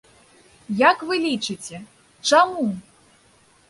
Як 0.89 0.97
вы 1.11 1.15
лічыце, 1.27 1.77
чаму? 2.31 2.69